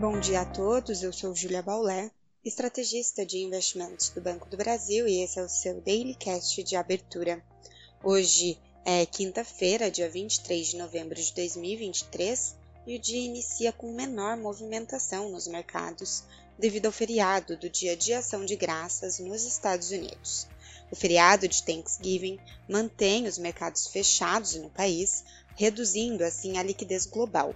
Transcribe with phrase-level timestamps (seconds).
[0.00, 2.08] Bom dia a todos, eu sou Julia Baulé,
[2.44, 6.76] estrategista de investimentos do Banco do Brasil e esse é o seu Daily Cast de
[6.76, 7.42] abertura.
[8.04, 12.54] Hoje é quinta-feira, dia 23 de novembro de 2023
[12.86, 16.22] e o dia inicia com menor movimentação nos mercados
[16.56, 20.46] devido ao feriado do Dia de Ação de Graças nos Estados Unidos.
[20.92, 22.38] O feriado de Thanksgiving
[22.68, 25.24] mantém os mercados fechados no país,
[25.56, 27.52] reduzindo assim a liquidez global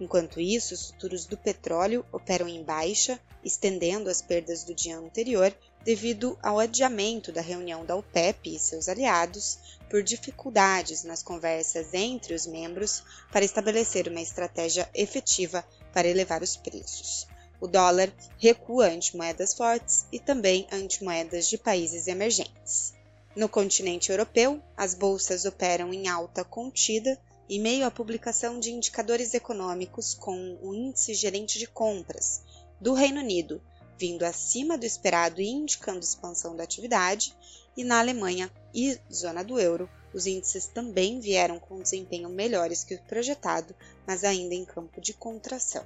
[0.00, 5.52] Enquanto isso, os futuros do petróleo operam em baixa, estendendo as perdas do dia anterior
[5.84, 9.58] devido ao adiamento da reunião da OPEP e seus aliados
[9.88, 16.56] por dificuldades nas conversas entre os membros para estabelecer uma estratégia efetiva para elevar os
[16.56, 17.26] preços.
[17.60, 22.94] O dólar recua ante moedas fortes e também ante moedas de países emergentes.
[23.34, 29.34] No continente europeu, as bolsas operam em alta contida e meio à publicação de indicadores
[29.34, 32.42] econômicos com o índice gerente de compras
[32.80, 33.60] do Reino Unido
[33.98, 37.34] vindo acima do esperado e indicando expansão da atividade,
[37.76, 42.94] e na Alemanha e zona do euro, os índices também vieram com desempenho melhores que
[42.94, 43.74] o projetado,
[44.06, 45.84] mas ainda em campo de contração.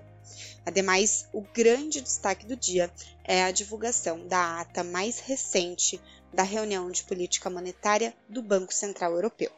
[0.64, 2.90] Ademais, o grande destaque do dia
[3.24, 6.00] é a divulgação da ata mais recente
[6.32, 9.50] da reunião de política monetária do Banco Central Europeu.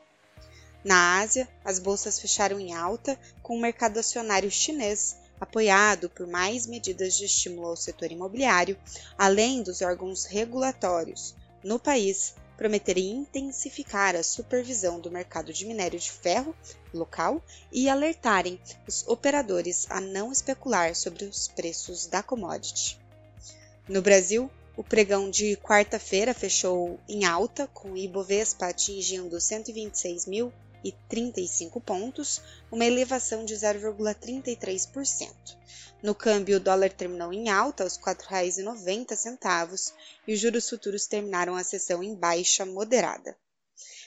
[0.84, 6.66] Na Ásia, as bolsas fecharam em alta, com o mercado acionário chinês apoiado por mais
[6.66, 8.78] medidas de estímulo ao setor imobiliário,
[9.16, 16.10] além dos órgãos regulatórios no país, prometerem intensificar a supervisão do mercado de minério de
[16.10, 16.54] ferro
[16.92, 23.00] local e alertarem os operadores a não especular sobre os preços da commodity.
[23.88, 30.52] No Brasil, o pregão de quarta-feira fechou em alta, com o Ibovespa atingindo 126.000
[30.84, 32.40] e 35 pontos,
[32.70, 35.32] uma elevação de 0,33%.
[36.02, 39.92] No câmbio, o dólar terminou em alta aos R$ 4,90
[40.28, 43.34] e os juros futuros terminaram a sessão em baixa moderada.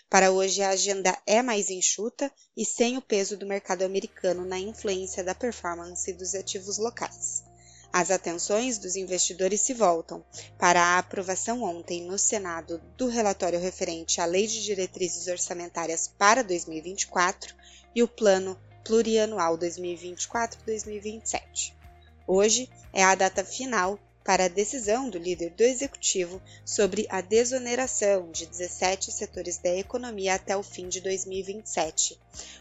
[0.07, 4.59] Para hoje, a agenda é mais enxuta e sem o peso do mercado americano na
[4.59, 7.46] influência da performance dos ativos locais.
[7.99, 10.23] As atenções dos investidores se voltam
[10.55, 16.43] para a aprovação ontem no Senado do relatório referente à Lei de Diretrizes Orçamentárias para
[16.43, 17.55] 2024
[17.95, 18.55] e o Plano
[18.85, 21.73] Plurianual 2024-2027.
[22.27, 28.29] Hoje é a data final para a decisão do líder do executivo sobre a desoneração
[28.29, 32.19] de 17 setores da economia até o fim de 2027.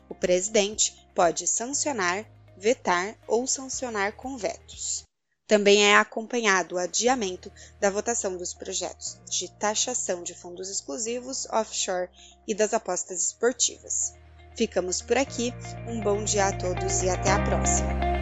[0.08, 2.24] O presidente pode sancionar,
[2.56, 5.04] vetar ou sancionar com vetos.
[5.46, 12.08] Também é acompanhado o adiamento da votação dos projetos de taxação de fundos exclusivos offshore
[12.48, 14.12] e das apostas esportivas.
[14.56, 15.52] Ficamos por aqui,
[15.86, 18.15] um bom dia a todos e até a próxima!